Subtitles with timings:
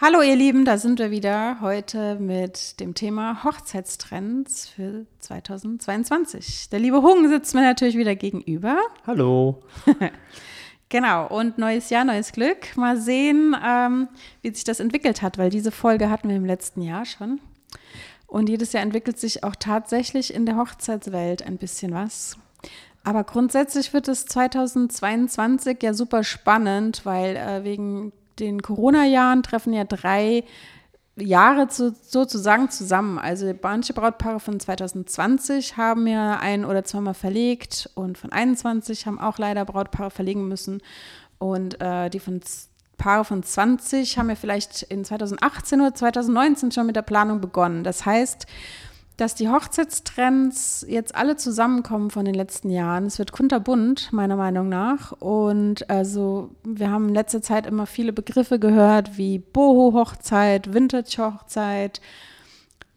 [0.00, 6.68] Hallo ihr Lieben, da sind wir wieder heute mit dem Thema Hochzeitstrends für 2022.
[6.70, 8.76] Der liebe Hung sitzt mir natürlich wieder gegenüber.
[9.06, 9.62] Hallo.
[10.88, 12.76] genau, und neues Jahr, neues Glück.
[12.76, 14.08] Mal sehen, ähm,
[14.42, 17.40] wie sich das entwickelt hat, weil diese Folge hatten wir im letzten Jahr schon.
[18.26, 22.36] Und jedes Jahr entwickelt sich auch tatsächlich in der Hochzeitswelt ein bisschen was.
[23.04, 29.84] Aber grundsätzlich wird es 2022 ja super spannend, weil äh, wegen den Corona-Jahren treffen ja
[29.84, 30.44] drei
[31.16, 33.18] Jahre zu, sozusagen zusammen.
[33.18, 39.20] Also manche Brautpaare von 2020 haben ja ein oder zweimal verlegt und von 21 haben
[39.20, 40.82] auch leider Brautpaare verlegen müssen.
[41.38, 42.40] Und äh, die von
[42.96, 47.84] Paare von 20 haben ja vielleicht in 2018 oder 2019 schon mit der Planung begonnen.
[47.84, 48.46] Das heißt,
[49.16, 53.06] dass die Hochzeitstrends jetzt alle zusammenkommen von den letzten Jahren.
[53.06, 55.12] Es wird kunterbunt, meiner Meinung nach.
[55.12, 62.00] Und also, wir haben in letzter Zeit immer viele Begriffe gehört, wie Boho-Hochzeit, Vintage-Hochzeit.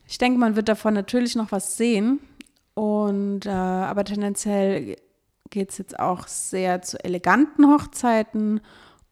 [0.08, 2.20] Ich denke, man wird davon natürlich noch was sehen.
[2.74, 4.96] Und äh, aber tendenziell
[5.50, 8.62] geht es jetzt auch sehr zu eleganten Hochzeiten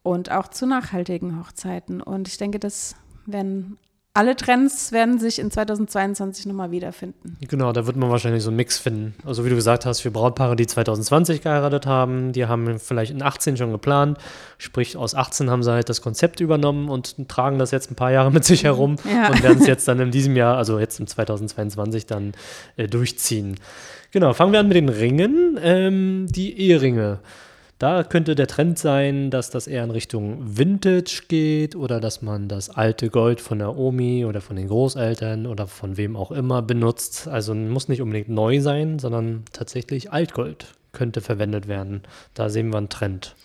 [0.04, 2.02] und auch zu nachhaltigen Hochzeiten.
[2.02, 2.96] Und ich denke, das
[3.26, 3.78] werden
[4.16, 7.38] alle Trends werden sich in 2022 nochmal wiederfinden.
[7.50, 9.14] Genau, da wird man wahrscheinlich so einen Mix finden.
[9.26, 13.22] Also wie du gesagt hast, für Brautpaare, die 2020 geheiratet haben, die haben vielleicht in
[13.22, 14.18] 18 schon geplant.
[14.58, 18.12] Sprich, aus 18 haben sie halt das Konzept übernommen und tragen das jetzt ein paar
[18.12, 19.28] Jahre mit sich herum ja.
[19.30, 22.32] und werden es jetzt dann in diesem Jahr, also jetzt im 2022 dann
[22.78, 23.58] äh, durchziehen.
[24.12, 25.60] Genau, fangen wir an mit den Ringen.
[25.62, 27.20] Ähm, die Eheringe.
[27.78, 32.48] Da könnte der Trend sein, dass das eher in Richtung Vintage geht oder dass man
[32.48, 36.62] das alte Gold von der Omi oder von den Großeltern oder von wem auch immer
[36.62, 37.28] benutzt.
[37.28, 42.04] Also muss nicht unbedingt neu sein, sondern tatsächlich Altgold könnte verwendet werden.
[42.34, 43.36] Da sehen wir einen Trend.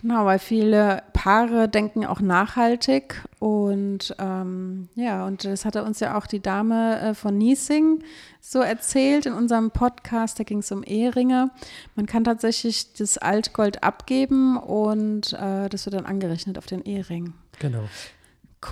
[0.00, 6.16] Genau, weil viele Paare denken auch nachhaltig und ähm, ja, und das hatte uns ja
[6.16, 8.02] auch die Dame äh, von Niesing
[8.40, 11.50] so erzählt in unserem Podcast, da ging es um Eheringe.
[11.96, 17.34] Man kann tatsächlich das Altgold abgeben und äh, das wird dann angerechnet auf den Ehering.
[17.58, 17.84] Genau.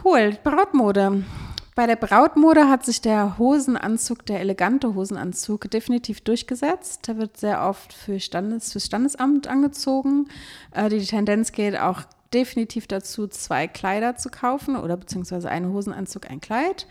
[0.03, 1.25] Cool, Brautmode.
[1.79, 7.07] Bei der Brautmode hat sich der Hosenanzug, der elegante Hosenanzug, definitiv durchgesetzt.
[7.07, 10.27] Der wird sehr oft für Standes, fürs Standesamt angezogen.
[10.73, 12.03] Äh, die Tendenz geht auch
[12.35, 16.89] definitiv dazu, zwei Kleider zu kaufen oder beziehungsweise einen Hosenanzug, ein Kleid.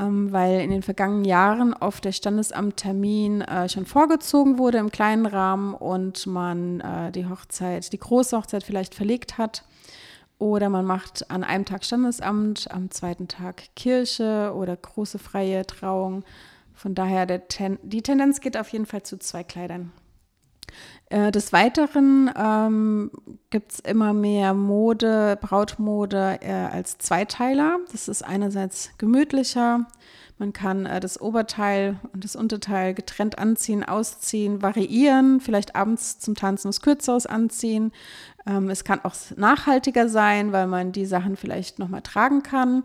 [0.00, 5.26] Ähm, weil in den vergangenen Jahren oft der Standesamttermin äh, schon vorgezogen wurde im kleinen
[5.26, 9.62] Rahmen und man äh, die Hochzeit, die große Hochzeit vielleicht verlegt hat.
[10.38, 16.24] Oder man macht an einem Tag Standesamt, am zweiten Tag Kirche oder große freie Trauung.
[16.74, 19.92] Von daher, Ten die Tendenz geht auf jeden Fall zu zwei Kleidern.
[21.10, 23.10] Äh, des Weiteren ähm,
[23.50, 27.78] gibt es immer mehr Mode, Brautmode äh, als Zweiteiler.
[27.92, 29.86] Das ist einerseits gemütlicher.
[30.36, 36.34] Man kann äh, das Oberteil und das Unterteil getrennt anziehen, ausziehen, variieren, vielleicht abends zum
[36.34, 37.92] Tanzen was Kürzeres anziehen.
[38.46, 42.82] Ähm, es kann auch nachhaltiger sein, weil man die Sachen vielleicht nochmal tragen kann.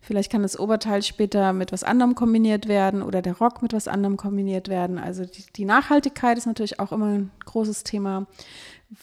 [0.00, 3.86] Vielleicht kann das Oberteil später mit was anderem kombiniert werden oder der Rock mit was
[3.86, 4.98] anderem kombiniert werden.
[4.98, 8.26] Also die, die Nachhaltigkeit ist natürlich auch immer ein großes Thema.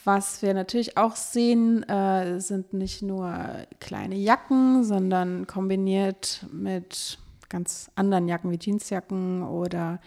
[0.03, 3.33] Was wir natürlich auch sehen, äh, sind nicht nur
[3.79, 7.19] kleine Jacken, sondern kombiniert mit
[7.49, 9.99] ganz anderen Jacken wie Jeansjacken oder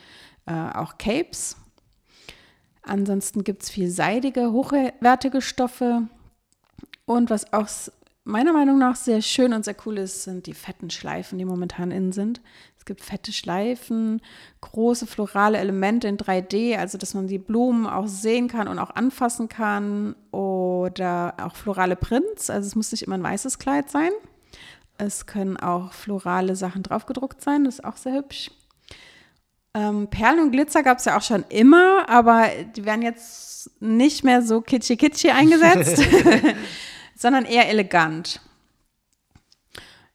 [0.47, 1.57] äh, auch Capes.
[2.83, 6.09] Ansonsten gibt es viel seidige, hochwertige Stoffe.
[7.05, 7.69] Und was auch
[8.25, 11.91] meiner Meinung nach sehr schön und sehr cool ist, sind die fetten Schleifen, die momentan
[11.91, 12.41] in sind.
[12.77, 14.21] Es gibt fette Schleifen,
[14.61, 18.91] große florale Elemente in 3D, also dass man die Blumen auch sehen kann und auch
[18.91, 20.15] anfassen kann.
[20.31, 24.13] Oder auch florale Prints, also es muss nicht immer ein weißes Kleid sein.
[24.99, 28.51] Es können auch florale Sachen draufgedruckt sein, das ist auch sehr hübsch.
[29.75, 34.25] Ähm, Perlen und Glitzer gab es ja auch schon immer, aber die werden jetzt nicht
[34.25, 36.03] mehr so kitschy-kitschy eingesetzt,
[37.15, 38.41] sondern eher elegant.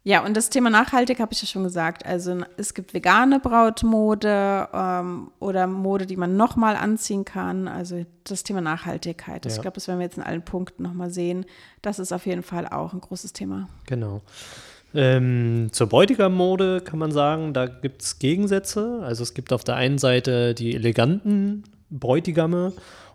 [0.05, 2.05] Ja, und das Thema nachhaltig habe ich ja schon gesagt.
[2.05, 7.69] Also es gibt vegane Brautmode ähm, oder Mode, die man nochmal anziehen kann.
[7.69, 9.45] Also das Thema Nachhaltigkeit.
[9.45, 9.51] Ja.
[9.51, 11.45] Ich glaube, das werden wir jetzt in allen Punkten nochmal sehen.
[11.81, 13.69] Das ist auf jeden Fall auch ein großes Thema.
[13.85, 14.21] Genau.
[14.95, 18.99] Ähm, zur Bräutigam-Mode kann man sagen, da gibt es Gegensätze.
[19.03, 22.73] Also es gibt auf der einen Seite die eleganten Bräutigame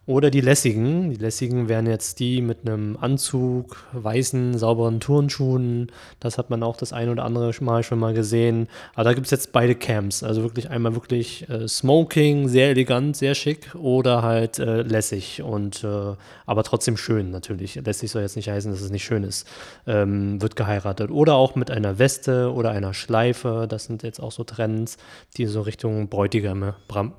[0.08, 1.10] oder die lässigen.
[1.10, 5.92] Die lässigen wären jetzt die mit einem Anzug, weißen, sauberen Turnschuhen.
[6.18, 8.68] Das hat man auch das ein oder andere Mal schon mal gesehen.
[8.94, 10.22] Aber da gibt es jetzt beide Camps.
[10.22, 15.84] Also wirklich einmal wirklich äh, Smoking, sehr elegant, sehr schick oder halt äh, lässig und
[15.84, 16.14] äh,
[16.46, 17.74] aber trotzdem schön natürlich.
[17.74, 19.46] Lässig soll jetzt nicht heißen, dass es nicht schön ist.
[19.86, 21.10] Ähm, wird geheiratet.
[21.10, 23.66] Oder auch mit einer Weste oder einer Schleife.
[23.68, 24.96] Das sind jetzt auch so Trends,
[25.36, 26.76] die so Richtung Bräutigame,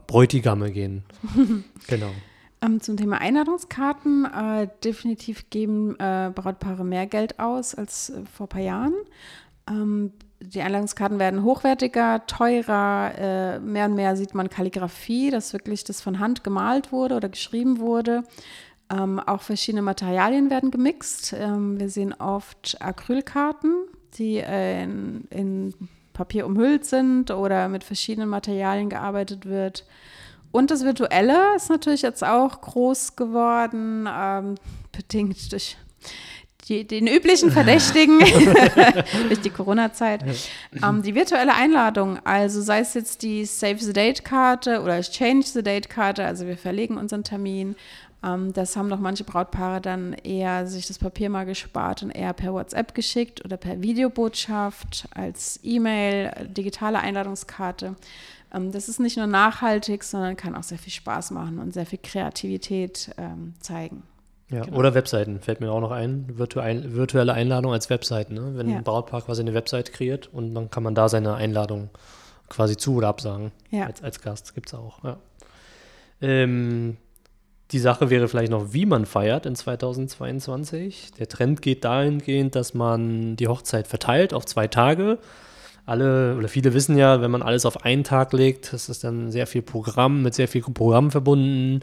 [0.08, 1.04] Bräutigame gehen.
[1.88, 2.10] genau.
[2.62, 4.26] Ähm, zum Thema Einladungskarten.
[4.26, 8.94] Äh, definitiv geben äh, Brautpaare mehr Geld aus als äh, vor ein paar Jahren.
[9.70, 10.12] Ähm,
[10.42, 13.12] die Einladungskarten werden hochwertiger, teurer.
[13.18, 17.30] Äh, mehr und mehr sieht man Kalligrafie, dass wirklich das von Hand gemalt wurde oder
[17.30, 18.24] geschrieben wurde.
[18.92, 21.34] Ähm, auch verschiedene Materialien werden gemixt.
[21.38, 23.74] Ähm, wir sehen oft Acrylkarten,
[24.18, 25.74] die äh, in, in
[26.14, 29.86] Papier umhüllt sind oder mit verschiedenen Materialien gearbeitet wird.
[30.52, 34.56] Und das Virtuelle ist natürlich jetzt auch groß geworden, ähm,
[34.92, 35.78] bedingt durch
[36.70, 38.20] die, den üblichen Verdächtigen
[39.28, 40.24] durch die Corona-Zeit.
[40.84, 45.64] Ähm, die virtuelle Einladung, also sei es jetzt die Save the Date-Karte oder Change the
[45.64, 47.76] Date-Karte, also wir verlegen unseren Termin.
[48.24, 52.34] Ähm, das haben doch manche Brautpaare dann eher sich das Papier mal gespart und eher
[52.34, 57.96] per WhatsApp geschickt oder per Videobotschaft als E-Mail, digitale Einladungskarte.
[58.54, 61.86] Ähm, das ist nicht nur nachhaltig, sondern kann auch sehr viel Spaß machen und sehr
[61.86, 64.04] viel Kreativität ähm, zeigen.
[64.52, 64.78] Ja, genau.
[64.78, 66.26] oder Webseiten, fällt mir auch noch ein.
[66.38, 68.34] Virtuell, virtuelle Einladung als Webseite.
[68.34, 68.54] Ne?
[68.56, 68.78] Wenn ja.
[68.78, 71.90] ein Brautpaar quasi eine Webseite kreiert und dann kann man da seine Einladung
[72.50, 73.52] quasi zu oder absagen.
[73.70, 73.86] Ja.
[73.86, 75.04] Als, als Gast gibt es auch.
[75.04, 75.18] Ja.
[76.22, 76.98] Ähm,
[77.72, 81.12] die Sache wäre vielleicht noch, wie man feiert in 2022.
[81.20, 85.20] Der Trend geht dahingehend, dass man die Hochzeit verteilt auf zwei Tage
[85.86, 89.32] alle oder viele wissen ja, wenn man alles auf einen Tag legt, das ist dann
[89.32, 91.82] sehr viel Programm, mit sehr viel Programm verbunden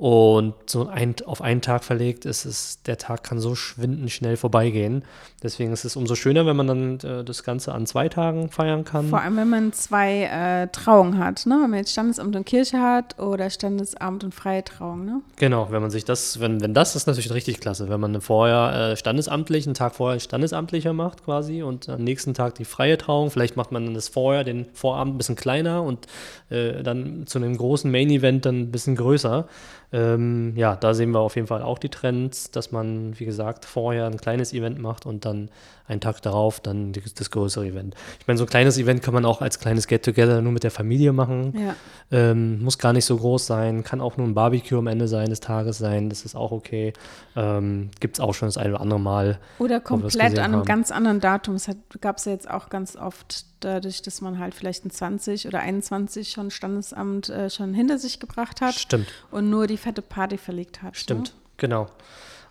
[0.00, 4.38] und so ein, auf einen Tag verlegt ist es, der Tag kann so schwindend schnell
[4.38, 5.04] vorbeigehen.
[5.42, 8.86] Deswegen ist es umso schöner, wenn man dann äh, das Ganze an zwei Tagen feiern
[8.86, 9.10] kann.
[9.10, 11.58] Vor allem, wenn man zwei äh, Trauungen hat, ne?
[11.60, 15.20] Wenn man jetzt Standesamt und Kirche hat oder Standesamt und freie Trauung, ne?
[15.36, 18.92] Genau, wenn man sich das, wenn, wenn das ist natürlich richtig klasse, wenn man vorher
[18.92, 23.30] äh, standesamtlich, einen Tag vorher standesamtlicher macht quasi und am nächsten Tag die freie Trauung.
[23.30, 26.06] Vielleicht macht man dann das vorher, den Vorabend ein bisschen kleiner und
[26.48, 29.46] äh, dann zu einem großen Main-Event dann ein bisschen größer.
[29.92, 33.64] Ähm, ja, da sehen wir auf jeden Fall auch die Trends, dass man, wie gesagt,
[33.64, 35.50] vorher ein kleines Event macht und dann
[35.88, 37.96] einen Tag darauf dann das größere Event.
[38.20, 40.70] Ich meine, so ein kleines Event kann man auch als kleines Get-Together nur mit der
[40.70, 41.52] Familie machen.
[41.58, 41.74] Ja.
[42.12, 45.30] Ähm, muss gar nicht so groß sein, kann auch nur ein Barbecue am Ende sein
[45.30, 46.92] des Tages sein, das ist auch okay.
[47.34, 49.38] Ähm, Gibt es auch schon das eine oder andere Mal.
[49.58, 50.64] Oder komplett an einem haben.
[50.64, 51.56] ganz anderen Datum.
[51.56, 51.68] Es
[52.00, 55.60] gab es ja jetzt auch ganz oft dadurch, dass man halt vielleicht ein 20 oder
[55.60, 58.74] 21 schon Standesamt äh, schon hinter sich gebracht hat.
[58.74, 59.08] Stimmt.
[59.30, 60.96] Und nur die fette Party verlegt hat.
[60.96, 61.34] Stimmt, ne?
[61.56, 61.86] genau.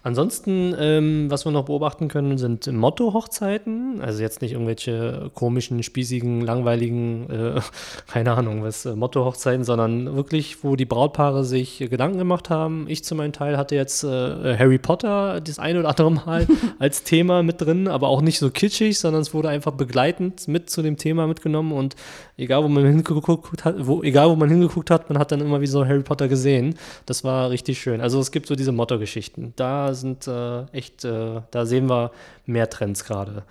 [0.01, 3.99] Ansonsten, ähm, was wir noch beobachten können, sind Motto-Hochzeiten.
[4.01, 7.61] Also jetzt nicht irgendwelche komischen, spießigen, langweiligen, äh,
[8.07, 12.85] keine Ahnung, was äh, Motto-Hochzeiten, sondern wirklich, wo die Brautpaare sich Gedanken gemacht haben.
[12.87, 16.47] Ich zu meinem Teil hatte jetzt äh, Harry Potter das ein oder andere Mal
[16.79, 20.69] als Thema mit drin, aber auch nicht so kitschig, sondern es wurde einfach begleitend mit
[20.69, 21.97] zu dem Thema mitgenommen und
[22.37, 25.59] egal wo man hingeguckt hat, wo, egal wo man hingeguckt hat, man hat dann immer
[25.59, 26.75] wie so Harry Potter gesehen.
[27.05, 27.99] Das war richtig schön.
[27.99, 29.51] Also es gibt so diese Motto-Geschichten.
[29.57, 32.11] Da sind äh, echt, äh, da sehen wir
[32.45, 33.43] mehr Trends gerade.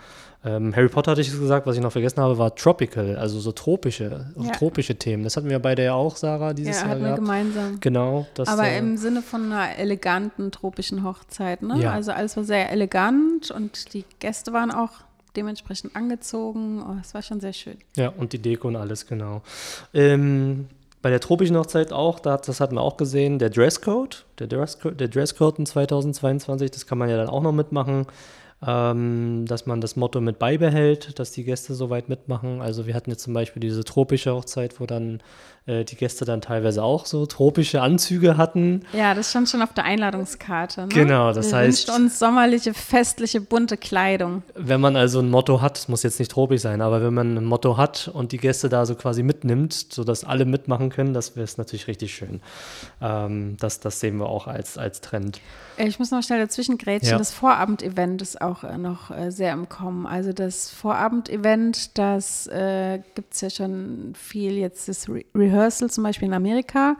[0.45, 3.50] Ähm, Harry Potter hatte ich gesagt, was ich noch vergessen habe, war Tropical, also so
[3.50, 4.52] tropische, ja.
[4.52, 5.25] tropische Themen.
[5.25, 6.90] Das hatten wir beide ja auch, Sarah, dieses ja, Jahr.
[6.90, 7.80] hatten wir gemeinsam.
[7.80, 8.26] Genau.
[8.35, 11.80] Das, Aber äh, im Sinne von einer eleganten tropischen Hochzeit, ne?
[11.80, 11.92] Ja.
[11.92, 14.90] Also alles war sehr elegant und die Gäste waren auch
[15.35, 16.83] dementsprechend angezogen.
[16.83, 17.76] Oh, es war schon sehr schön.
[17.97, 19.42] Ja, und die Deko und alles, genau.
[19.92, 20.68] Ähm,
[21.00, 25.08] bei der tropischen Hochzeit auch, das hatten wir auch gesehen, der Dresscode, der Dresscode, der
[25.08, 28.06] Dresscode in 2022, das kann man ja dann auch noch mitmachen
[28.66, 32.60] ähm, dass man das Motto mit beibehält, dass die Gäste soweit mitmachen.
[32.60, 35.22] Also wir hatten jetzt zum Beispiel diese tropische Hochzeit, wo dann
[35.66, 38.84] äh, die Gäste dann teilweise auch so tropische Anzüge hatten.
[38.92, 40.82] Ja, das stand schon auf der Einladungskarte.
[40.82, 40.88] Ne?
[40.88, 41.88] Genau, das wir heißt.
[41.88, 44.42] wünscht uns sommerliche, festliche, bunte Kleidung.
[44.56, 47.36] Wenn man also ein Motto hat, es muss jetzt nicht tropisch sein, aber wenn man
[47.36, 51.36] ein Motto hat und die Gäste da so quasi mitnimmt, sodass alle mitmachen können, das
[51.36, 52.40] wäre natürlich richtig schön.
[53.02, 55.40] Ähm, das, das sehen wir auch als, als Trend.
[55.76, 57.10] Ich muss noch schnell dazwischen grätschen.
[57.10, 57.18] Ja.
[57.18, 60.06] Das Vorabendevent ist auch äh, noch äh, sehr im Kommen.
[60.06, 66.04] Also das Vorabendevent, das äh, gibt es ja schon viel jetzt, das Re Rehearsal zum
[66.04, 66.96] Beispiel in Amerika.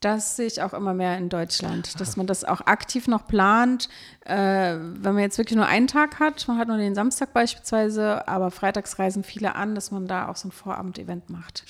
[0.00, 3.88] Das sehe ich auch immer mehr in Deutschland, dass man das auch aktiv noch plant.
[4.24, 8.28] Äh, wenn man jetzt wirklich nur einen Tag hat, man hat nur den Samstag beispielsweise,
[8.28, 11.64] aber freitags reisen viele an, dass man da auch so ein Vorabend-Event macht.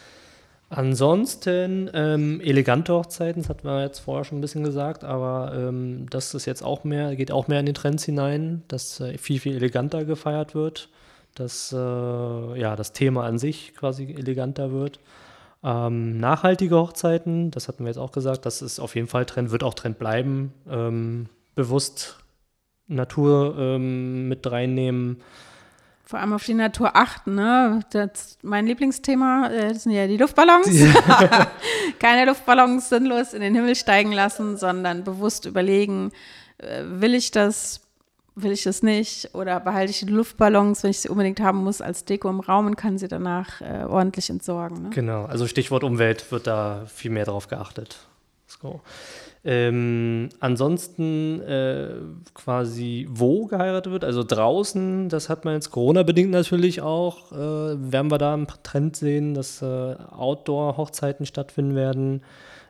[0.68, 6.06] Ansonsten ähm, elegante Hochzeiten, das hatten wir jetzt vorher schon ein bisschen gesagt, aber ähm,
[6.10, 9.38] das ist jetzt auch mehr, geht auch mehr in den Trends hinein, dass äh, viel,
[9.38, 10.88] viel eleganter gefeiert wird,
[11.36, 14.98] dass äh, ja, das Thema an sich quasi eleganter wird.
[15.62, 19.52] Ähm, nachhaltige Hochzeiten, das hatten wir jetzt auch gesagt, das ist auf jeden Fall Trend,
[19.52, 20.52] wird auch Trend bleiben.
[20.68, 22.18] Ähm, bewusst
[22.88, 25.22] Natur ähm, mit reinnehmen
[26.06, 27.34] vor allem auf die Natur achten.
[27.34, 27.80] Ne?
[27.90, 30.68] Das, mein Lieblingsthema äh, das sind ja die Luftballons.
[31.98, 36.12] Keine Luftballons sinnlos in den Himmel steigen lassen, sondern bewusst überlegen,
[36.58, 37.80] äh, will ich das,
[38.36, 39.34] will ich das nicht?
[39.34, 42.66] Oder behalte ich die Luftballons, wenn ich sie unbedingt haben muss, als Deko im Raum
[42.66, 44.84] und kann sie danach äh, ordentlich entsorgen.
[44.84, 44.90] Ne?
[44.90, 47.98] Genau, also Stichwort Umwelt wird da viel mehr drauf geachtet.
[48.46, 48.80] So.
[49.48, 51.90] Ähm, ansonsten äh,
[52.34, 58.10] quasi wo geheiratet wird, also draußen, das hat man jetzt Corona-bedingt natürlich auch, äh, werden
[58.10, 62.22] wir da einen Trend sehen, dass äh, Outdoor-Hochzeiten stattfinden werden.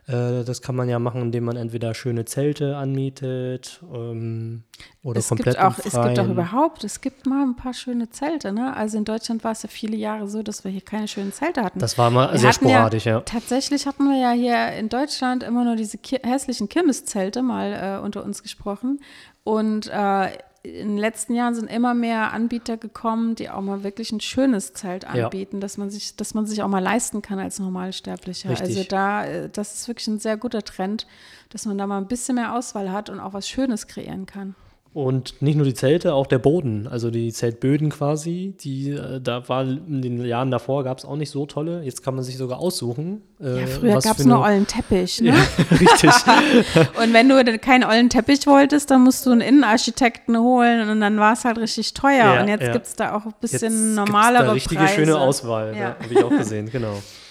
[0.06, 4.62] Äh, das kann man ja machen, indem man entweder schöne Zelte anmietet ähm,
[5.02, 8.08] oder es komplett gibt auch, Es gibt auch überhaupt, es gibt mal ein paar schöne
[8.10, 8.52] Zelte.
[8.52, 8.76] Ne?
[8.76, 11.62] Also in Deutschland war es ja viele Jahre so, dass wir hier keine schönen Zelte
[11.64, 11.80] hatten.
[11.80, 15.42] Das war mal wir sehr sporadisch, ja, ja, Tatsächlich hatten wir ja hier in Deutschland
[15.42, 19.00] immer nur diese hässlichen Kirmeszelte mal äh, unter uns gesprochen.
[19.42, 20.28] Und äh,
[20.66, 24.72] in den letzten Jahren sind immer mehr Anbieter gekommen, die auch mal wirklich ein schönes
[24.72, 25.60] Zelt anbieten, ja.
[25.60, 28.50] dass man sich, dass man sich auch mal leisten kann als Normalsterblicher.
[28.50, 28.68] Richtig.
[28.68, 31.06] Also da, äh, das ist wirklich ein sehr guter Trend,
[31.50, 34.54] dass man da mal ein bisschen mehr Auswahl hat und auch was Schönes kreieren kann.
[34.96, 39.46] Und nicht nur die Zelte, auch der Boden, also die Zeltböden quasi, die äh, da
[39.46, 41.82] war in den Jahren davor gab es auch nicht so tolle.
[41.82, 43.20] Jetzt kann man sich sogar aussuchen.
[43.38, 45.34] Äh, ja, früher gab es nur ollen Teppich, ne?
[45.34, 46.10] Ja, richtig.
[47.02, 51.18] und wenn du keinen ollen Teppich wolltest, dann musst du einen Innenarchitekten holen und dann
[51.18, 52.34] war es halt richtig teuer.
[52.34, 52.72] Ja, und jetzt ja.
[52.72, 54.94] gibt es da auch ein bisschen jetzt normalere da richtige Preise.
[54.94, 55.88] schöne Auswahl, ja.
[55.90, 55.96] Ne?
[56.02, 56.94] habe ich auch gesehen, genau.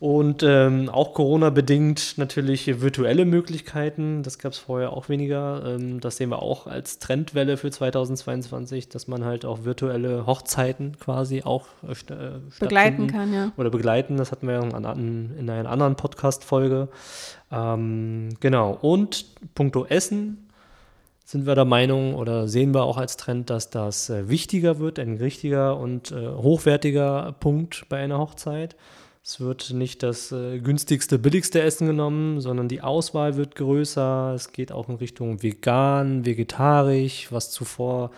[0.00, 4.22] Und ähm, auch Corona-bedingt natürlich virtuelle Möglichkeiten.
[4.22, 5.64] Das gab es vorher auch weniger.
[5.66, 10.96] Ähm, das sehen wir auch als Trendwelle für 2022, dass man halt auch virtuelle Hochzeiten
[11.00, 13.50] quasi auch äh, äh begleiten kann, ja.
[13.56, 14.16] Oder begleiten.
[14.18, 16.88] Das hatten wir ja in, in einer anderen Podcast-Folge.
[17.50, 18.78] Ähm, genau.
[18.80, 19.26] Und
[19.56, 20.48] puncto Essen
[21.24, 25.00] sind wir der Meinung oder sehen wir auch als Trend, dass das äh, wichtiger wird,
[25.00, 28.76] ein richtiger und äh, hochwertiger Punkt bei einer Hochzeit.
[29.28, 34.32] Es wird nicht das äh, günstigste, billigste Essen genommen, sondern die Auswahl wird größer.
[34.34, 38.10] Es geht auch in Richtung vegan, vegetarisch, was zuvor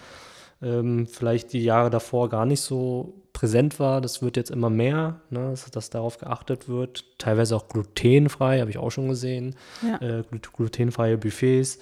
[0.63, 4.01] ähm, vielleicht die Jahre davor gar nicht so präsent war.
[4.01, 7.05] Das wird jetzt immer mehr, ne, dass, dass, darauf geachtet wird.
[7.19, 9.57] Teilweise auch glutenfrei, habe ich auch schon gesehen.
[9.83, 10.21] Ja.
[10.21, 10.23] Äh,
[10.55, 11.81] glutenfreie Buffets.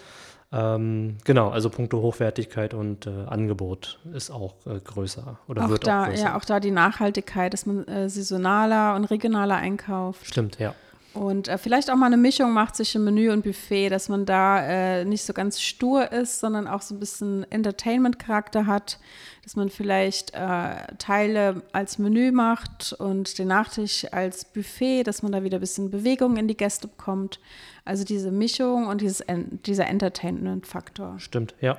[0.51, 5.87] Ähm, genau, also puncto Hochwertigkeit und äh, Angebot ist auch äh, größer oder auch wird
[5.87, 6.23] da, auch größer.
[6.23, 10.27] Ja, auch da die Nachhaltigkeit, dass man äh, saisonaler und regionaler einkauft.
[10.27, 10.75] Stimmt, ja.
[11.19, 14.63] Und äh, vielleicht auch mal eine Mischung macht zwischen Menü und Buffet, dass man da
[14.63, 19.01] äh, nicht so ganz stur ist, sondern auch so ein bisschen Entertainment-Charakter hat,
[19.43, 25.33] dass man vielleicht äh, Teile als Menü macht und den Nachtisch als Buffet, dass man
[25.33, 27.41] da wieder ein bisschen Bewegung in die Gäste bekommt.
[27.85, 29.25] Also diese Mischung und dieses,
[29.67, 31.19] dieser Entertainment-Faktor.
[31.19, 31.79] Stimmt, ja.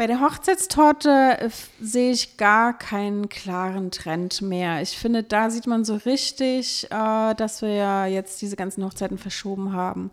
[0.00, 4.80] Bei der Hochzeitstorte äh, sehe ich gar keinen klaren Trend mehr.
[4.80, 9.18] Ich finde, da sieht man so richtig, äh, dass wir ja jetzt diese ganzen Hochzeiten
[9.18, 10.10] verschoben haben.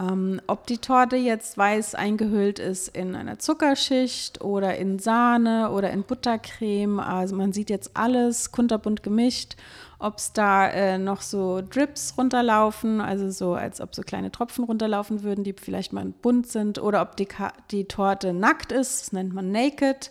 [0.00, 5.90] Ähm, ob die Torte jetzt weiß eingehüllt ist in einer Zuckerschicht oder in Sahne oder
[5.90, 9.56] in Buttercreme, also man sieht jetzt alles kunterbunt gemischt
[10.00, 14.64] ob es da äh, noch so Drips runterlaufen, also so, als ob so kleine Tropfen
[14.64, 17.28] runterlaufen würden, die vielleicht mal bunt sind, oder ob die,
[17.70, 20.10] die Torte nackt ist, das nennt man naked.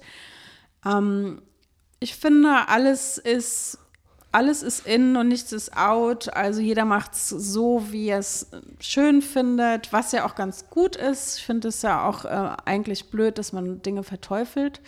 [0.86, 1.42] Ähm,
[2.00, 3.79] ich finde, alles ist,
[4.32, 6.34] alles ist in und nichts ist out.
[6.34, 8.48] Also jeder macht es so, wie er es
[8.80, 11.40] schön findet, was ja auch ganz gut ist.
[11.40, 14.82] Ich finde es ja auch äh, eigentlich blöd, dass man Dinge verteufelt.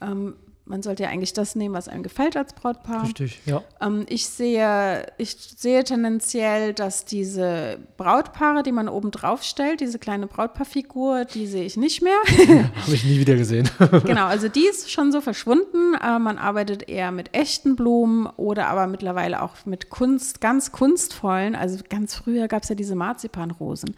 [0.00, 3.02] Ähm, man sollte ja eigentlich das nehmen, was einem gefällt als Brautpaar.
[3.02, 3.62] Richtig, ja.
[3.80, 9.98] Ähm, ich, sehe, ich sehe tendenziell, dass diese Brautpaare, die man oben drauf stellt, diese
[9.98, 12.16] kleine Brautpaarfigur, die sehe ich nicht mehr.
[12.28, 13.68] Habe ich nie wieder gesehen.
[14.04, 15.94] genau, also die ist schon so verschwunden.
[15.94, 21.56] Äh, man arbeitet eher mit echten Blumen oder aber mittlerweile auch mit Kunst, ganz kunstvollen.
[21.56, 23.96] Also ganz früher gab es ja diese Marzipanrosen.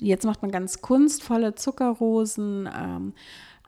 [0.00, 2.68] Jetzt macht man ganz kunstvolle Zuckerrosen.
[2.76, 3.12] Ähm,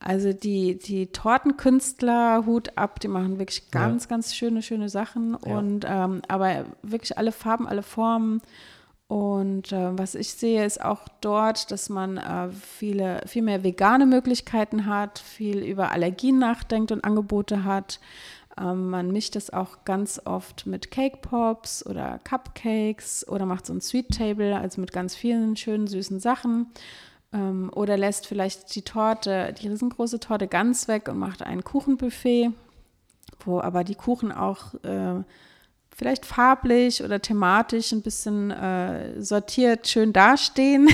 [0.00, 4.10] also die, die Tortenkünstler, Hut ab, die machen wirklich ganz, ja.
[4.10, 5.36] ganz schöne, schöne Sachen.
[5.44, 5.58] Ja.
[5.58, 8.40] Und ähm, aber wirklich alle Farben, alle Formen.
[9.08, 14.04] Und äh, was ich sehe, ist auch dort, dass man äh, viele, viel mehr vegane
[14.04, 18.00] Möglichkeiten hat, viel über Allergien nachdenkt und Angebote hat.
[18.60, 23.72] Ähm, man mischt es auch ganz oft mit Cake Pops oder Cupcakes oder macht so
[23.72, 26.66] ein Sweet Table, also mit ganz vielen schönen süßen Sachen.
[27.32, 32.50] Ähm, oder lässt vielleicht die Torte, die riesengroße Torte ganz weg und macht ein Kuchenbuffet,
[33.44, 35.22] wo aber die Kuchen auch äh,
[35.94, 40.88] vielleicht farblich oder thematisch ein bisschen äh, sortiert schön dastehen.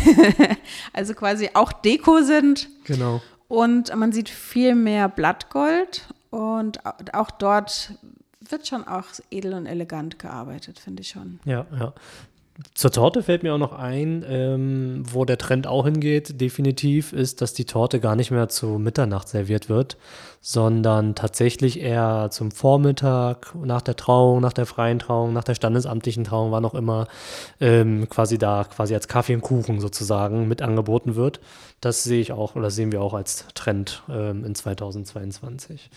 [0.93, 2.69] also quasi auch Deko sind.
[2.85, 3.21] Genau.
[3.49, 6.81] Und man sieht viel mehr Blattgold und
[7.15, 7.93] auch dort
[8.41, 11.39] wird schon auch edel und elegant gearbeitet, finde ich schon.
[11.45, 11.93] Ja, ja.
[12.75, 17.41] Zur Torte fällt mir auch noch ein, ähm, wo der Trend auch hingeht, definitiv, ist,
[17.41, 19.97] dass die Torte gar nicht mehr zu Mitternacht serviert wird,
[20.41, 26.23] sondern tatsächlich eher zum Vormittag, nach der Trauung, nach der freien Trauung, nach der standesamtlichen
[26.23, 27.09] Trauung, wann auch immer,
[27.61, 31.41] ähm, quasi da, quasi als Kaffee und Kuchen sozusagen mit angeboten wird.
[31.81, 35.91] Das sehe ich auch, oder sehen wir auch als Trend ähm, in 2022.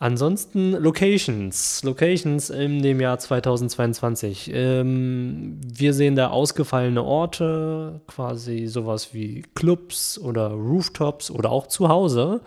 [0.00, 1.82] Ansonsten Locations.
[1.82, 4.48] Locations in dem Jahr 2022.
[4.54, 11.88] Ähm, wir sehen da ausgefallene Orte, quasi sowas wie Clubs oder Rooftops oder auch zu
[11.88, 12.42] Hause.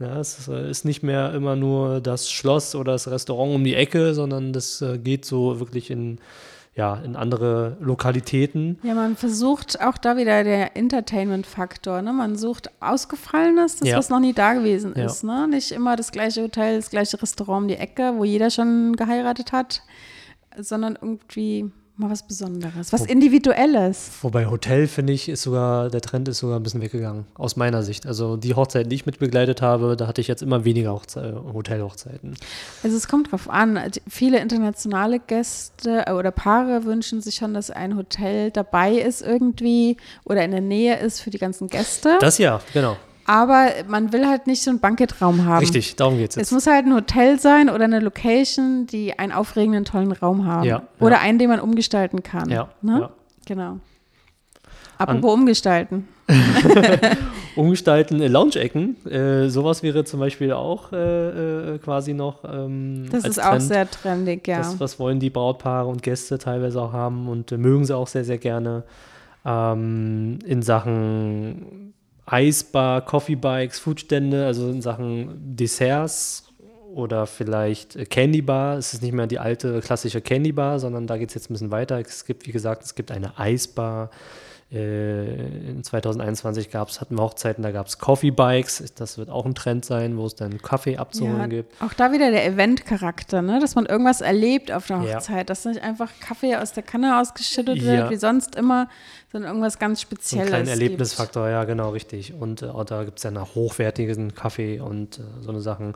[0.00, 3.74] Ja, es äh, ist nicht mehr immer nur das Schloss oder das Restaurant um die
[3.74, 6.18] Ecke, sondern das äh, geht so wirklich in
[6.78, 8.78] ja, in andere Lokalitäten.
[8.84, 12.02] Ja, man versucht auch da wieder der Entertainment-Faktor.
[12.02, 12.12] Ne?
[12.12, 13.98] Man sucht Ausgefallenes, das, ja.
[13.98, 15.06] was noch nie da gewesen ja.
[15.06, 15.24] ist.
[15.24, 15.48] Ne?
[15.48, 19.50] Nicht immer das gleiche Hotel, das gleiche Restaurant um die Ecke, wo jeder schon geheiratet
[19.50, 19.82] hat,
[20.56, 21.68] sondern irgendwie
[22.00, 24.10] Mal was Besonderes, was Wo, Individuelles.
[24.22, 27.82] Wobei Hotel, finde ich, ist sogar, der Trend ist sogar ein bisschen weggegangen, aus meiner
[27.82, 28.06] Sicht.
[28.06, 32.34] Also die Hochzeiten, die ich mitbegleitet habe, da hatte ich jetzt immer weniger Hochze Hotelhochzeiten.
[32.84, 33.80] Also es kommt drauf an.
[34.06, 39.96] Viele internationale Gäste äh, oder Paare wünschen sich schon, dass ein Hotel dabei ist irgendwie
[40.22, 42.16] oder in der Nähe ist für die ganzen Gäste.
[42.20, 42.96] Das ja, genau.
[43.28, 45.58] Aber man will halt nicht so einen Bankettraum haben.
[45.58, 46.46] Richtig, darum geht es jetzt.
[46.46, 50.64] Es muss halt ein Hotel sein oder eine Location, die einen aufregenden, tollen Raum haben.
[50.64, 51.20] Ja, oder ja.
[51.20, 52.48] einen, den man umgestalten kann.
[52.48, 53.00] Ja, ne?
[53.00, 53.10] ja.
[53.44, 53.80] Genau.
[54.96, 56.08] Apropos An umgestalten.
[57.56, 59.06] umgestalten, äh, Lounge-Ecken.
[59.06, 62.44] Äh, sowas wäre zum Beispiel auch äh, äh quasi noch.
[62.44, 63.56] Ähm, das ist Trend.
[63.56, 64.58] auch sehr trendig, ja.
[64.58, 68.08] Das, was wollen die Brautpaare und Gäste teilweise auch haben und äh, mögen sie auch
[68.08, 68.84] sehr, sehr gerne.
[69.44, 71.92] Ähm, in Sachen
[72.30, 76.44] Eisbar, Coffee Bikes, Foodstände, also in Sachen Desserts
[76.94, 78.78] oder vielleicht Candy Bar.
[78.78, 81.54] Es ist nicht mehr die alte klassische Candy Bar, sondern da geht es jetzt ein
[81.54, 81.98] bisschen weiter.
[82.00, 84.10] Es gibt, wie gesagt, es gibt eine Eisbar.
[84.70, 88.92] Äh, in 2021 gab es, hatten wir Hochzeiten, da gab es Coffee Bikes.
[88.96, 91.82] Das wird auch ein Trend sein, wo es dann Kaffee abzuholen ja, gibt.
[91.82, 93.60] Auch da wieder der Event-Charakter, ne?
[93.60, 95.44] dass man irgendwas erlebt auf der Hochzeit, ja.
[95.44, 98.10] dass nicht einfach Kaffee aus der Kanne ausgeschüttet wird, ja.
[98.10, 98.88] wie sonst immer,
[99.30, 100.46] sondern irgendwas ganz Spezielles.
[100.46, 101.52] Ein kleiner Erlebnisfaktor, gibt.
[101.52, 102.32] ja, genau, richtig.
[102.32, 105.94] Und äh, da gibt es ja nach hochwertigen Kaffee und äh, so eine Sachen.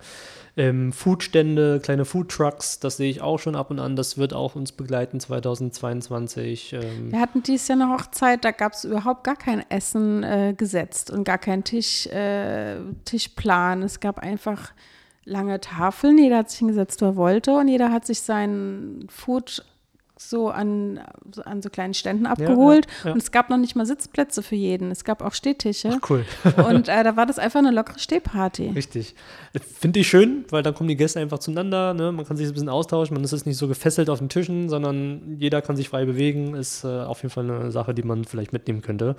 [0.55, 3.97] Ähm, Foodstände, kleine Foodtrucks, das sehe ich auch schon ab und an.
[3.97, 6.75] Das wird auch uns begleiten 2022.
[6.75, 7.11] Ähm.
[7.11, 11.11] Wir hatten dieses Jahr eine Hochzeit, da gab es überhaupt gar kein Essen äh, gesetzt
[11.11, 13.83] und gar keinen Tisch, äh, Tischplan.
[13.83, 14.73] Es gab einfach
[15.25, 16.19] lange Tafeln.
[16.19, 19.65] Jeder hat sich hingesetzt, wo er wollte und jeder hat sich seinen Food
[20.17, 21.01] so an,
[21.45, 22.87] an so kleinen Ständen abgeholt.
[22.87, 23.13] Ja, ja, ja.
[23.13, 24.91] Und es gab noch nicht mal Sitzplätze für jeden.
[24.91, 25.99] Es gab auch Stehtische.
[26.01, 26.25] Ach, cool.
[26.69, 28.69] und äh, da war das einfach eine lockere Stehparty.
[28.71, 29.15] Richtig.
[29.79, 31.95] Finde ich schön, weil dann kommen die Gäste einfach zueinander.
[31.95, 32.13] Ne?
[32.13, 33.15] Man kann sich ein bisschen austauschen.
[33.15, 36.55] Man ist nicht so gefesselt auf den Tischen, sondern jeder kann sich frei bewegen.
[36.55, 39.17] Ist äh, auf jeden Fall eine Sache, die man vielleicht mitnehmen könnte.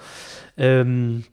[0.58, 1.24] Ähm,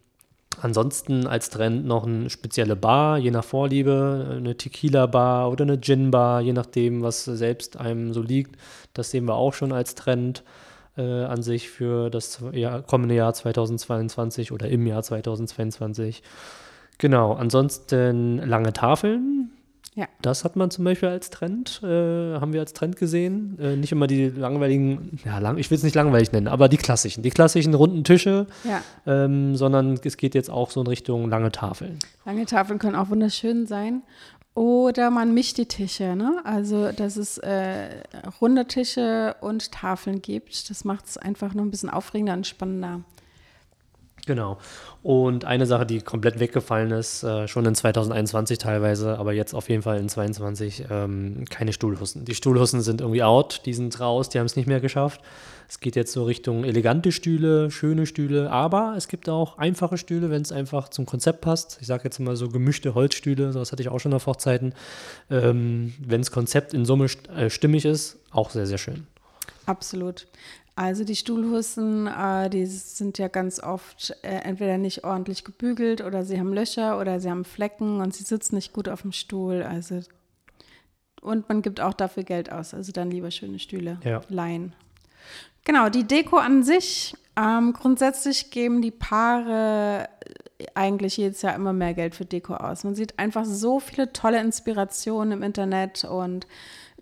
[0.60, 6.42] Ansonsten als Trend noch eine spezielle Bar, je nach Vorliebe, eine Tequila-Bar oder eine Gin-Bar,
[6.42, 8.56] je nachdem, was selbst einem so liegt.
[8.94, 10.44] Das sehen wir auch schon als Trend
[10.96, 16.22] äh, an sich für das Jahr, kommende Jahr 2022 oder im Jahr 2022.
[16.98, 19.50] Genau, ansonsten lange Tafeln,
[19.96, 20.06] ja.
[20.22, 23.58] Das hat man zum Beispiel als Trend, äh, haben wir als Trend gesehen.
[23.60, 26.76] Äh, nicht immer die langweiligen, ja, lang, ich will es nicht langweilig nennen, aber die
[26.76, 28.82] klassischen, die klassischen runden Tische, ja.
[29.06, 31.98] ähm, sondern es geht jetzt auch so in Richtung lange Tafeln.
[32.24, 34.02] Lange Tafeln können auch wunderschön sein.
[34.54, 36.40] Oder man mischt die Tische, ne?
[36.44, 38.02] Also, dass es äh,
[38.40, 40.70] runde Tische und Tafeln gibt.
[40.70, 43.00] Das macht es einfach noch ein bisschen aufregender und spannender.
[44.26, 44.58] Genau.
[45.02, 49.68] Und eine Sache, die komplett weggefallen ist, äh, schon in 2021 teilweise, aber jetzt auf
[49.68, 52.24] jeden Fall in 2022, ähm, keine Stuhlhussen.
[52.24, 55.20] Die Stuhlhussen sind irgendwie out, die sind raus, die haben es nicht mehr geschafft.
[55.70, 60.28] Es geht jetzt so Richtung elegante Stühle, schöne Stühle, aber es gibt auch einfache Stühle,
[60.28, 61.78] wenn es einfach zum Konzept passt.
[61.80, 64.74] Ich sage jetzt mal so gemischte Holzstühle, sowas hatte ich auch schon auf Hochzeiten.
[65.30, 67.06] Ähm, wenn das Konzept in Summe
[67.36, 69.06] äh, stimmig ist, auch sehr, sehr schön.
[69.64, 70.26] Absolut.
[70.74, 76.24] Also die Stuhlhussen, äh, die sind ja ganz oft äh, entweder nicht ordentlich gebügelt oder
[76.24, 79.62] sie haben Löcher oder sie haben Flecken und sie sitzen nicht gut auf dem Stuhl.
[79.62, 80.00] Also
[81.22, 82.74] und man gibt auch dafür Geld aus.
[82.74, 84.22] Also dann lieber schöne Stühle Ja.
[84.28, 84.72] leihen.
[85.64, 87.14] Genau, die Deko an sich.
[87.36, 90.08] Ähm, grundsätzlich geben die Paare
[90.58, 92.84] äh, eigentlich jedes Jahr immer mehr Geld für Deko aus.
[92.84, 96.46] Man sieht einfach so viele tolle Inspirationen im Internet und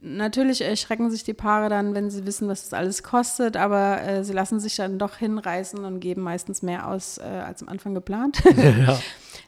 [0.00, 4.24] natürlich erschrecken sich die Paare dann, wenn sie wissen, was das alles kostet, aber äh,
[4.24, 7.94] sie lassen sich dann doch hinreißen und geben meistens mehr aus äh, als am Anfang
[7.94, 8.42] geplant.
[8.56, 8.98] ja.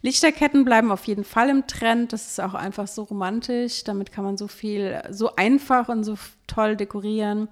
[0.03, 2.13] Lichterketten bleiben auf jeden Fall im Trend.
[2.13, 3.85] Das ist auch einfach so romantisch.
[3.85, 7.49] Damit kann man so viel, so einfach und so toll dekorieren.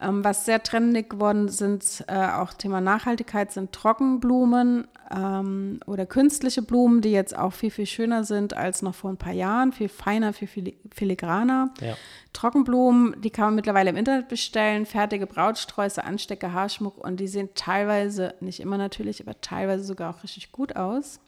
[0.00, 6.62] Ähm, was sehr trendig geworden sind, äh, auch Thema Nachhaltigkeit, sind Trockenblumen ähm, oder künstliche
[6.62, 9.88] Blumen, die jetzt auch viel, viel schöner sind als noch vor ein paar Jahren, viel
[9.88, 11.74] feiner, viel fili- filigraner.
[11.80, 11.96] Ja.
[12.32, 17.48] Trockenblumen, die kann man mittlerweile im Internet bestellen, fertige Brautsträuße, Anstecker, Haarschmuck und die sehen
[17.56, 21.18] teilweise, nicht immer natürlich, aber teilweise sogar auch richtig gut aus.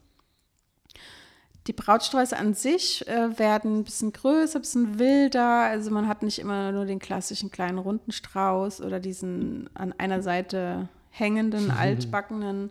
[1.67, 5.63] Die Brautsträuße an sich äh, werden ein bisschen größer, ein bisschen wilder.
[5.65, 10.23] Also man hat nicht immer nur den klassischen kleinen runden Strauß oder diesen an einer
[10.23, 12.71] Seite hängenden, altbackenen,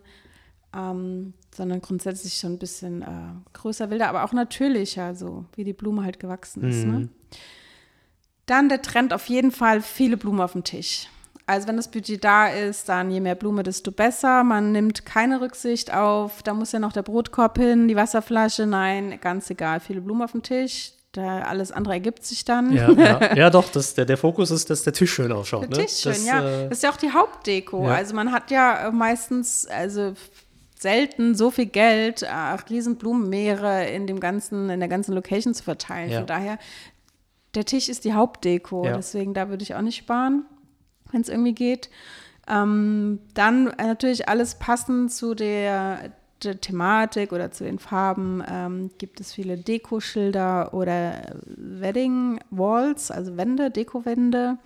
[0.76, 3.06] ähm, sondern grundsätzlich schon ein bisschen äh,
[3.52, 6.84] größer, wilder, aber auch natürlicher, so wie die Blume halt gewachsen ist.
[6.84, 7.08] Ne?
[8.46, 11.08] Dann der Trend auf jeden Fall viele Blumen auf dem Tisch.
[11.50, 14.44] Also wenn das Budget da ist, dann je mehr Blume, desto besser.
[14.44, 19.18] Man nimmt keine Rücksicht auf, da muss ja noch der Brotkorb hin, die Wasserflasche, nein,
[19.20, 20.92] ganz egal, viele Blumen auf dem Tisch.
[21.10, 22.72] Da alles andere ergibt sich dann.
[22.72, 23.34] Ja, ja.
[23.34, 25.62] ja, doch, das, der, der Fokus ist, dass der Tisch schön ausschaut.
[25.62, 25.86] Der ne?
[25.86, 26.38] Tisch schön, das, ja.
[26.40, 27.84] Äh, Das ist ja auch die Hauptdeko.
[27.84, 27.94] Ja.
[27.94, 30.14] Also man hat ja äh, meistens, also
[30.78, 32.28] selten so viel Geld, äh,
[32.70, 36.12] riesen Blumenmeere in dem ganzen, in der ganzen Location zu verteilen.
[36.12, 36.58] Von daher,
[37.56, 38.84] der Tisch ist die Hauptdeko.
[38.84, 40.44] Deswegen, da würde ich auch nicht sparen,
[41.12, 41.90] wenn es irgendwie geht.
[42.48, 48.42] Ähm, dann äh, natürlich alles passend zu der, der Thematik oder zu den Farben.
[48.48, 54.58] Ähm, gibt es viele Dekoschilder oder Wedding Walls, also Wände, Dekowände.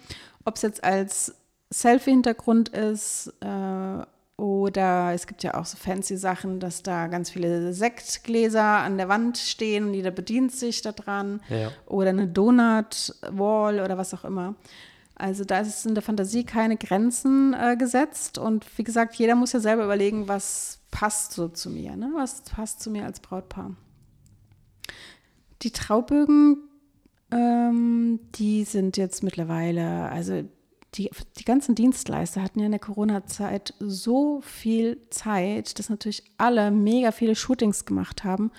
[0.45, 1.35] Ob es jetzt als
[1.73, 4.05] Selfie-Hintergrund ist äh,
[4.37, 9.09] oder es gibt ja auch so fancy Sachen, dass da ganz viele Sektgläser an der
[9.09, 11.41] Wand stehen und jeder bedient sich daran.
[11.49, 11.71] Ja.
[11.87, 14.55] Oder eine Donut-Wall oder was auch immer.
[15.17, 18.39] Also da ist in der Fantasie keine Grenzen äh, gesetzt.
[18.39, 22.13] Und wie gesagt, jeder muss ja selber überlegen, was passt so zu mir, ne?
[22.17, 23.77] was passt zu mir als Brautpaar.
[25.63, 26.59] Die Traubögen,
[27.31, 30.45] ähm, die sind jetzt mittlerweile, also
[30.95, 36.71] die, die ganzen Dienstleister hatten ja in der Corona-Zeit so viel Zeit, dass natürlich alle
[36.71, 38.53] mega viele Shootings gemacht haben,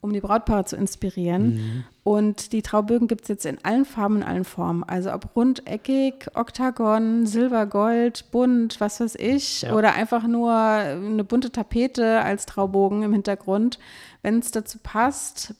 [0.00, 1.84] um die Brautpaare zu inspirieren.
[2.04, 4.82] Und die Traubögen gibt es jetzt in allen Farben, in allen Formen.
[4.82, 9.62] Also ob rundeckig, Oktagon, Silber, Gold, bunt, was weiß ich.
[9.62, 9.74] Ja.
[9.74, 13.78] Oder einfach nur eine bunte Tapete als Traubogen im Hintergrund.
[14.22, 15.54] Wenn es dazu passt,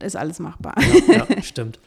[0.00, 0.74] ist alles machbar.
[1.08, 1.80] ja, stimmt.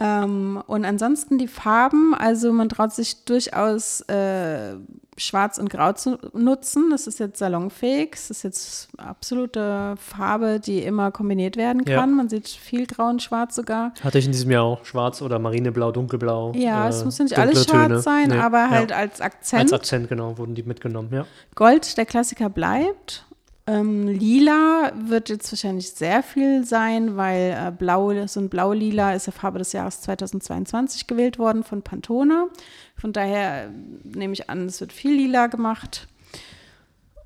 [0.00, 4.74] Ähm, und ansonsten die Farben, also man traut sich durchaus äh,
[5.16, 6.90] Schwarz und Grau zu nutzen.
[6.90, 8.10] Das ist jetzt salonfähig.
[8.12, 11.98] Das ist jetzt absolute Farbe, die immer kombiniert werden Ja.
[11.98, 12.14] kann.
[12.14, 13.92] Man sieht viel Grau und Schwarz sogar.
[14.04, 16.52] Hatte ich in diesem Jahr auch schwarz oder marineblau, dunkelblau.
[16.54, 18.00] Ja, äh, es muss ja nicht alles schwarz Töne.
[18.00, 18.96] sein, Nee, aber halt ja.
[18.98, 19.62] als Akzent.
[19.62, 21.26] als Akzent, genau, wurden die mitgenommen, ja.
[21.56, 23.24] Gold, der Klassiker bleibt.
[23.68, 29.26] Ähm, Lila wird jetzt wahrscheinlich sehr viel sein, weil äh, Blau, so ein Blau-Lila ist
[29.26, 32.48] ja Farbe des Jahres 2022 gewählt worden von Pantone.
[32.96, 33.68] Von daher äh,
[34.04, 36.08] nehme ich an, es wird viel Lila gemacht.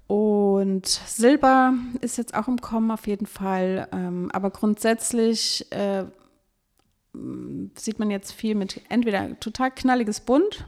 [0.09, 3.87] Und Silber ist jetzt auch im Kommen auf jeden Fall.
[3.93, 6.07] Ähm, aber grundsätzlich äh,
[7.77, 10.67] sieht man jetzt viel mit entweder total knalliges Bunt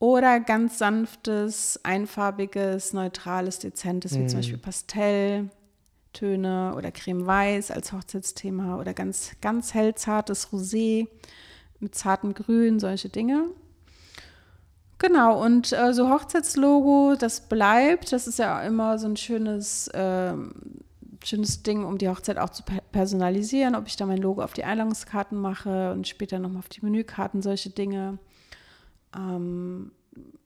[0.00, 8.94] oder ganz sanftes, einfarbiges, neutrales, dezentes, wie zum Beispiel Pastelltöne oder Creme-Weiß als Hochzeitsthema oder
[8.94, 11.06] ganz, ganz hell zartes Rosé
[11.80, 13.44] mit zartem Grün, solche Dinge.
[14.96, 18.12] Genau, und äh, so Hochzeitslogo, das bleibt.
[18.12, 20.54] Das ist ja immer so ein schönes, ähm,
[21.22, 23.74] schönes Ding, um die Hochzeit auch zu per personalisieren.
[23.74, 27.42] Ob ich da mein Logo auf die Einladungskarten mache und später nochmal auf die Menükarten,
[27.42, 28.18] solche Dinge.
[29.16, 29.92] Ähm,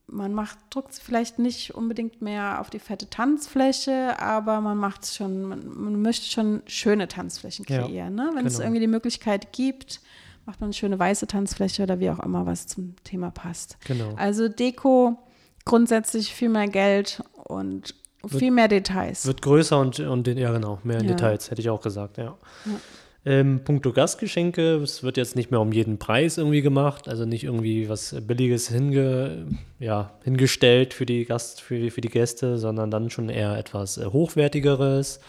[0.07, 5.05] man macht, drückt es vielleicht nicht unbedingt mehr auf die fette Tanzfläche, aber man macht
[5.05, 8.15] es schon, man, man möchte schon schöne Tanzflächen Ja, kreieren.
[8.15, 8.31] ne?
[8.35, 8.65] Wenn es genau.
[8.67, 10.01] irgendwie die Möglichkeit gibt,
[10.47, 13.79] macht man eine schöne weiße Tanzfläche oder wie auch immer, was zum Thema passt.
[13.87, 14.15] Genau.
[14.17, 15.17] Also Deko,
[15.65, 17.95] grundsätzlich viel mehr Geld und
[18.29, 19.27] viel mehr Details.
[19.27, 21.13] Wird größer und, und ja, genau, mehr in Ja.
[21.13, 22.37] Details, hätte ich auch gesagt, ja.
[23.27, 27.45] Ähm, puncto Gastgeschenke, es wird jetzt nicht mehr um jeden Preis irgendwie gemacht, also nicht
[27.45, 29.47] irgendwie was Billiges hinge,
[29.79, 34.05] ja, hingestellt für die Gast, für, für die Gäste, sondern dann schon eher etwas äh,
[34.05, 35.21] Hochwertigeres.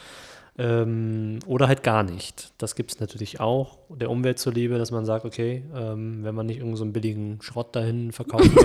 [0.58, 2.54] Ähm, oder halt gar nicht.
[2.60, 6.46] Das gibt es natürlich auch, der Umwelt zuliebe, dass man sagt, okay, ähm, wenn man
[6.46, 8.56] nicht irgendeinen so einen billigen Schrott dahin verkaufen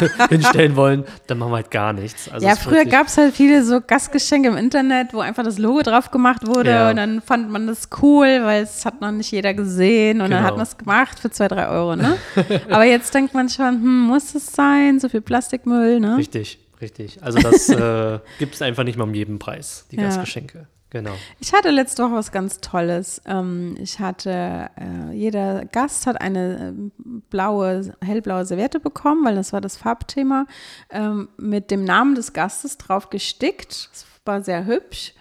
[0.30, 2.30] hinstellen wollen, dann machen wir halt gar nichts.
[2.30, 5.82] Also ja, früher gab es halt viele so Gastgeschenke im Internet, wo einfach das Logo
[5.82, 6.88] drauf gemacht wurde ja.
[6.88, 10.38] und dann fand man das cool, weil es hat noch nicht jeder gesehen und genau.
[10.38, 12.16] dann hat man es gemacht für zwei, drei Euro, ne?
[12.70, 16.16] Aber jetzt denkt man schon, hm, muss es sein, so viel Plastikmüll, ne?
[16.16, 17.22] Richtig, richtig.
[17.22, 20.04] Also das äh, gibt es einfach nicht mal um jeden Preis, die ja.
[20.04, 20.68] Gastgeschenke.
[20.94, 21.10] Genau.
[21.40, 23.20] Ich hatte letzte Woche was ganz Tolles.
[23.26, 26.90] Ähm, ich hatte, äh, jeder Gast hat eine äh,
[27.30, 30.46] blaue, hellblaue Serviette bekommen, weil das war das Farbthema,
[30.90, 33.90] ähm, mit dem Namen des Gastes drauf gestickt.
[33.90, 35.14] Das war sehr hübsch.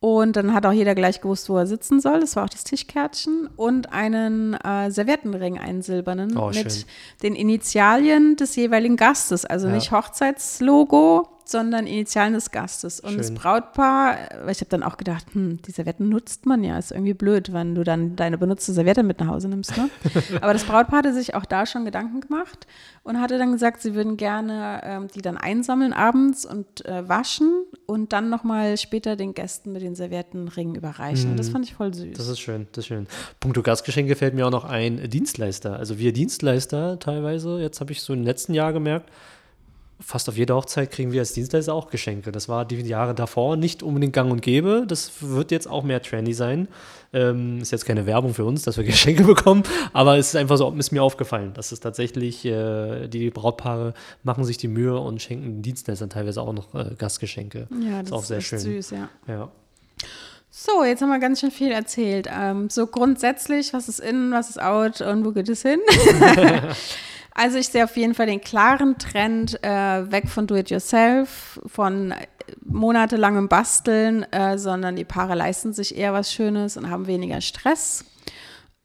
[0.00, 2.20] Und dann hat auch jeder gleich gewusst, wo er sitzen soll.
[2.20, 3.48] Das war auch das Tischkärtchen.
[3.56, 6.84] Und einen äh, Serviettenring, einen silbernen, oh, mit
[7.22, 9.46] den Initialien des jeweiligen Gastes.
[9.46, 9.76] Also ja.
[9.76, 13.00] nicht Hochzeitslogo, sondern Initialen des Gastes.
[13.00, 13.18] Und Schön.
[13.18, 16.90] das Brautpaar, weil ich habe dann auch gedacht, hm, die Servietten nutzt man ja, ist
[16.90, 19.76] irgendwie blöd, wenn du dann deine benutzte Serviette mit nach Hause nimmst.
[19.76, 19.88] Ne?
[20.40, 22.66] Aber das Brautpaar hatte sich auch da schon Gedanken gemacht
[23.04, 27.64] und hatte dann gesagt, sie würden gerne ähm, die dann einsammeln abends und äh, waschen
[27.86, 31.30] und dann nochmal später den Gästen mit den Serviettenringen überreichen.
[31.30, 31.52] Und das mhm.
[31.52, 32.16] fand ich voll süß.
[32.16, 33.06] Das ist schön, das ist schön.
[33.38, 35.76] Punkto Gastgeschenke fällt mir auch noch ein Dienstleister.
[35.78, 39.10] Also wir Dienstleister teilweise, jetzt habe ich so im letzten Jahr gemerkt,
[39.98, 42.30] fast auf jeder Hochzeit kriegen wir als Dienstleister auch Geschenke.
[42.32, 44.84] Das war die Jahre davor nicht unbedingt gang und gäbe.
[44.86, 46.68] Das wird jetzt auch mehr trendy sein.
[47.12, 50.56] Ähm, ist jetzt keine Werbung für uns, dass wir Geschenke bekommen, aber es ist einfach
[50.58, 55.22] so, ist mir aufgefallen, dass es tatsächlich, äh, die Brautpaare machen sich die Mühe und
[55.22, 57.68] schenken den Dienstleistern teilweise auch noch äh, Gastgeschenke.
[57.80, 58.58] Ja, das ist auch sehr ist schön.
[58.58, 59.08] süß, ja.
[59.28, 59.50] ja.
[60.50, 62.28] So, jetzt haben wir ganz schön viel erzählt.
[62.30, 65.80] Ähm, so grundsätzlich, was ist in, was ist out und wo geht es hin?
[67.38, 72.14] Also ich sehe auf jeden Fall den klaren Trend äh, weg von Do-it-yourself, von
[72.64, 78.06] monatelangem Basteln, äh, sondern die Paare leisten sich eher was Schönes und haben weniger Stress.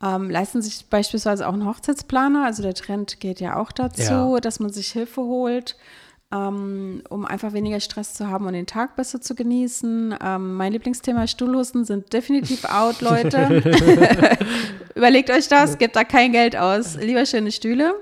[0.03, 2.43] Ähm, leisten sich beispielsweise auch einen Hochzeitsplaner.
[2.43, 4.39] Also der Trend geht ja auch dazu, ja.
[4.41, 5.77] dass man sich Hilfe holt,
[6.33, 10.13] ähm, um einfach weniger Stress zu haben und den Tag besser zu genießen.
[10.21, 13.63] Ähm, mein Lieblingsthema Stuhlhusten sind definitiv out, Leute.
[14.95, 16.97] Überlegt euch das, gebt da kein Geld aus.
[16.97, 17.93] Lieber schöne Stühle.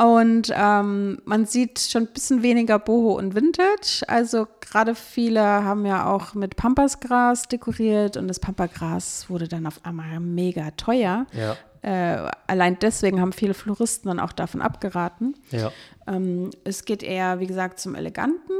[0.00, 4.02] Und ähm, man sieht schon ein bisschen weniger Boho und Vintage.
[4.08, 9.84] Also gerade viele haben ja auch mit Pampasgras dekoriert und das Pampagras wurde dann auf
[9.84, 11.26] einmal mega teuer.
[11.32, 11.56] Ja.
[11.82, 15.34] Äh, allein deswegen haben viele Floristen dann auch davon abgeraten.
[15.50, 15.70] Ja.
[16.06, 18.54] Ähm, es geht eher, wie gesagt, zum Eleganten.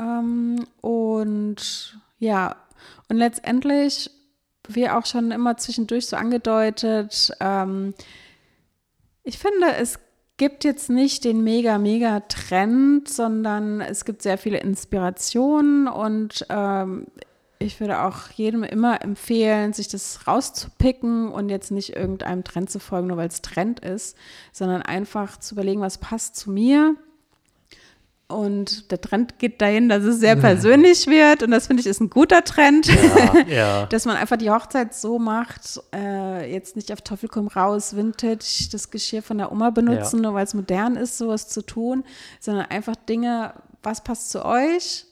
[0.00, 2.56] Ähm, und ja,
[3.08, 4.10] und letztendlich,
[4.66, 7.94] wie auch schon immer zwischendurch so angedeutet, ähm,
[9.22, 10.00] ich finde, es
[10.38, 17.06] gibt jetzt nicht den mega, mega Trend, sondern es gibt sehr viele Inspirationen und ähm,
[17.58, 22.78] ich würde auch jedem immer empfehlen, sich das rauszupicken und jetzt nicht irgendeinem Trend zu
[22.78, 24.16] folgen, nur weil es Trend ist,
[24.52, 26.94] sondern einfach zu überlegen, was passt zu mir
[28.28, 31.42] und der Trend geht dahin, dass es sehr persönlich wird.
[31.42, 33.86] Und das finde ich ist ein guter Trend, ja, ja.
[33.86, 38.68] dass man einfach die Hochzeit so macht, äh, jetzt nicht auf Teufel komm raus, Vintage,
[38.70, 40.22] das Geschirr von der Oma benutzen, ja.
[40.22, 42.04] nur weil es modern ist, sowas zu tun,
[42.38, 45.06] sondern einfach Dinge, was passt zu euch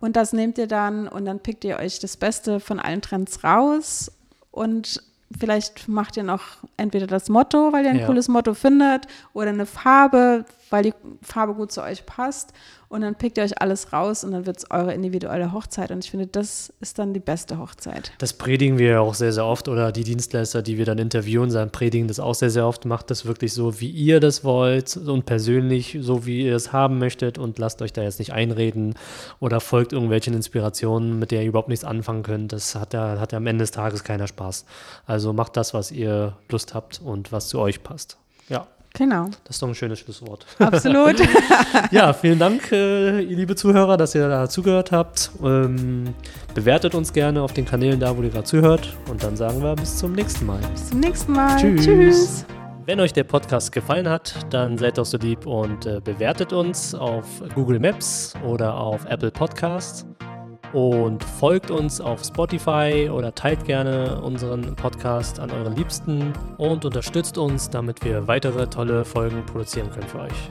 [0.00, 3.44] und das nehmt ihr dann und dann pickt ihr euch das Beste von allen Trends
[3.44, 4.10] raus
[4.50, 5.02] und
[5.38, 6.42] vielleicht macht ihr noch
[6.76, 11.54] entweder das Motto, weil ihr ein cooles Motto findet oder eine Farbe, weil die Farbe
[11.54, 12.52] gut zu euch passt.
[12.88, 15.90] Und dann pickt ihr euch alles raus und dann wird es eure individuelle Hochzeit.
[15.90, 18.12] Und ich finde, das ist dann die beste Hochzeit.
[18.18, 19.68] Das predigen wir ja auch sehr, sehr oft.
[19.68, 22.84] Oder die Dienstleister, die wir dann interviewen, sagen, predigen das auch sehr, sehr oft.
[22.84, 26.98] Macht das wirklich so, wie ihr das wollt und persönlich so, wie ihr es haben
[26.98, 27.38] möchtet.
[27.38, 28.94] Und lasst euch da jetzt nicht einreden
[29.40, 32.52] oder folgt irgendwelchen Inspirationen, mit der ihr überhaupt nichts anfangen könnt.
[32.52, 34.64] Das hat ja, hat ja am Ende des Tages keiner Spaß.
[35.06, 38.16] Also macht das, was ihr Lust habt und was zu euch passt.
[38.48, 38.68] Ja.
[38.96, 39.26] Genau.
[39.44, 40.46] Das ist doch ein schönes Schlusswort.
[40.58, 41.16] Absolut.
[41.90, 45.30] ja, vielen Dank, äh, ihr liebe Zuhörer, dass ihr da zugehört habt.
[45.42, 46.14] Ähm,
[46.54, 48.96] bewertet uns gerne auf den Kanälen da, wo ihr gerade zuhört.
[49.10, 50.60] Und dann sagen wir bis zum nächsten Mal.
[50.72, 51.56] Bis zum nächsten Mal.
[51.56, 51.84] Tschüss.
[51.84, 52.46] Tschüss.
[52.86, 56.94] Wenn euch der Podcast gefallen hat, dann seid doch so lieb und äh, bewertet uns
[56.94, 60.06] auf Google Maps oder auf Apple Podcasts
[60.72, 67.38] und folgt uns auf Spotify oder teilt gerne unseren Podcast an euren Liebsten und unterstützt
[67.38, 70.50] uns, damit wir weitere tolle Folgen produzieren können für euch.